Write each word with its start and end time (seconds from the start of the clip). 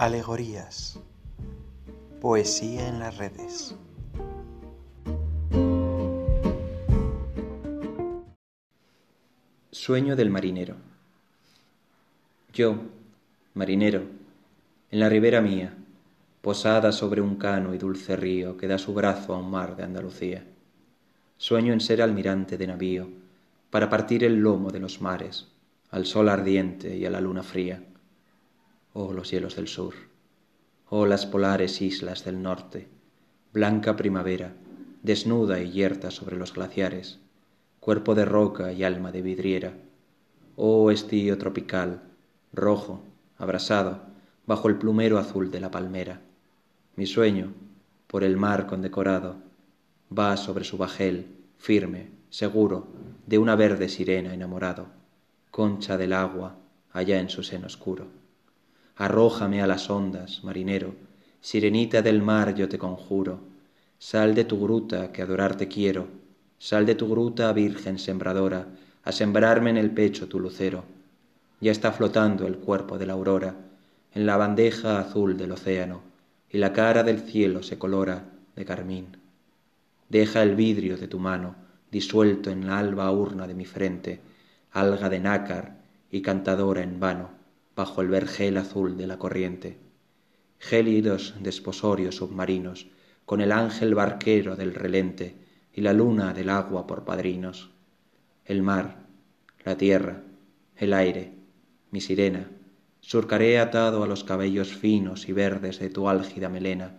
Alegorías. 0.00 0.98
Poesía 2.22 2.88
en 2.88 3.00
las 3.00 3.18
redes. 3.18 3.76
Sueño 9.70 10.16
del 10.16 10.30
marinero. 10.30 10.76
Yo, 12.54 12.76
marinero, 13.52 14.04
en 14.90 15.00
la 15.00 15.10
ribera 15.10 15.42
mía, 15.42 15.76
posada 16.40 16.92
sobre 16.92 17.20
un 17.20 17.36
cano 17.36 17.74
y 17.74 17.76
dulce 17.76 18.16
río 18.16 18.56
que 18.56 18.68
da 18.68 18.78
su 18.78 18.94
brazo 18.94 19.34
a 19.34 19.38
un 19.38 19.50
mar 19.50 19.76
de 19.76 19.82
Andalucía. 19.82 20.42
Sueño 21.36 21.74
en 21.74 21.80
ser 21.80 22.00
almirante 22.00 22.56
de 22.56 22.66
navío, 22.66 23.10
para 23.68 23.90
partir 23.90 24.24
el 24.24 24.36
lomo 24.36 24.70
de 24.70 24.80
los 24.80 25.02
mares, 25.02 25.48
al 25.90 26.06
sol 26.06 26.30
ardiente 26.30 26.96
y 26.96 27.04
a 27.04 27.10
la 27.10 27.20
luna 27.20 27.42
fría 27.42 27.82
oh 28.92 29.12
los 29.12 29.30
hielos 29.30 29.56
del 29.56 29.68
sur, 29.68 29.94
oh 30.88 31.06
las 31.06 31.24
polares 31.26 31.80
islas 31.80 32.24
del 32.24 32.42
norte, 32.42 32.88
blanca 33.52 33.96
primavera, 33.96 34.54
desnuda 35.02 35.60
y 35.60 35.70
yerta 35.70 36.10
sobre 36.10 36.36
los 36.36 36.52
glaciares, 36.52 37.20
cuerpo 37.78 38.14
de 38.14 38.24
roca 38.24 38.72
y 38.72 38.82
alma 38.82 39.12
de 39.12 39.22
vidriera, 39.22 39.74
oh 40.56 40.90
estío 40.90 41.38
tropical, 41.38 42.02
rojo, 42.52 43.04
abrasado, 43.38 44.00
bajo 44.46 44.68
el 44.68 44.76
plumero 44.76 45.18
azul 45.18 45.52
de 45.52 45.60
la 45.60 45.70
palmera. 45.70 46.20
Mi 46.96 47.06
sueño, 47.06 47.52
por 48.08 48.24
el 48.24 48.36
mar 48.36 48.66
condecorado, 48.66 49.36
va 50.16 50.36
sobre 50.36 50.64
su 50.64 50.76
bajel, 50.76 51.26
firme, 51.58 52.10
seguro, 52.28 52.88
de 53.26 53.38
una 53.38 53.54
verde 53.54 53.88
sirena 53.88 54.34
enamorado, 54.34 54.88
concha 55.52 55.96
del 55.96 56.12
agua 56.12 56.56
allá 56.92 57.20
en 57.20 57.30
su 57.30 57.44
seno 57.44 57.68
oscuro 57.68 58.19
arrójame 59.00 59.62
a 59.62 59.66
las 59.66 59.88
ondas, 59.88 60.44
marinero, 60.44 60.94
sirenita 61.40 62.02
del 62.02 62.20
mar 62.20 62.54
yo 62.54 62.68
te 62.68 62.76
conjuro, 62.76 63.40
sal 63.98 64.34
de 64.34 64.44
tu 64.44 64.60
gruta 64.60 65.10
que 65.10 65.22
adorarte 65.22 65.68
quiero, 65.68 66.08
sal 66.58 66.84
de 66.84 66.94
tu 66.94 67.08
gruta, 67.08 67.50
virgen 67.54 67.98
sembradora, 67.98 68.66
a 69.02 69.10
sembrarme 69.10 69.70
en 69.70 69.78
el 69.78 69.90
pecho 69.90 70.28
tu 70.28 70.38
lucero. 70.38 70.84
Ya 71.62 71.72
está 71.72 71.92
flotando 71.92 72.46
el 72.46 72.58
cuerpo 72.58 72.98
de 72.98 73.06
la 73.06 73.14
aurora 73.14 73.56
en 74.12 74.26
la 74.26 74.36
bandeja 74.36 74.98
azul 74.98 75.38
del 75.38 75.52
océano, 75.52 76.02
y 76.50 76.58
la 76.58 76.74
cara 76.74 77.02
del 77.02 77.20
cielo 77.20 77.62
se 77.62 77.78
colora 77.78 78.26
de 78.54 78.66
carmín. 78.66 79.16
Deja 80.10 80.42
el 80.42 80.56
vidrio 80.56 80.98
de 80.98 81.08
tu 81.08 81.18
mano, 81.18 81.54
disuelto 81.90 82.50
en 82.50 82.66
la 82.66 82.78
alba 82.78 83.10
urna 83.10 83.46
de 83.46 83.54
mi 83.54 83.64
frente, 83.64 84.20
alga 84.72 85.08
de 85.08 85.20
nácar 85.20 85.78
y 86.10 86.20
cantadora 86.20 86.82
en 86.82 87.00
vano 87.00 87.39
bajo 87.80 88.02
el 88.02 88.08
vergel 88.08 88.58
azul 88.58 88.98
de 88.98 89.06
la 89.06 89.18
corriente, 89.18 89.78
gélidos 90.58 91.34
desposorios 91.40 92.16
submarinos, 92.16 92.90
con 93.24 93.40
el 93.40 93.52
ángel 93.52 93.94
barquero 93.94 94.54
del 94.54 94.74
relente 94.74 95.34
y 95.72 95.80
la 95.80 95.94
luna 95.94 96.34
del 96.34 96.50
agua 96.50 96.86
por 96.86 97.06
padrinos, 97.06 97.70
el 98.44 98.60
mar, 98.60 99.06
la 99.64 99.78
tierra, 99.78 100.24
el 100.76 100.92
aire, 100.92 101.32
mi 101.90 102.02
sirena, 102.02 102.50
surcaré 103.00 103.58
atado 103.58 104.02
a 104.02 104.06
los 104.06 104.24
cabellos 104.24 104.74
finos 104.74 105.26
y 105.26 105.32
verdes 105.32 105.78
de 105.78 105.88
tu 105.88 106.06
álgida 106.06 106.50
melena, 106.50 106.98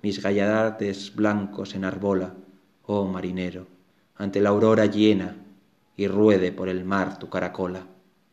mis 0.00 0.22
galladates 0.22 1.12
blancos 1.16 1.74
en 1.74 1.84
arbola, 1.84 2.36
oh 2.84 3.04
marinero, 3.06 3.66
ante 4.14 4.40
la 4.40 4.50
aurora 4.50 4.86
llena, 4.86 5.38
y 5.96 6.06
ruede 6.06 6.52
por 6.52 6.68
el 6.68 6.84
mar 6.84 7.18
tu 7.18 7.28
caracola. 7.28 7.88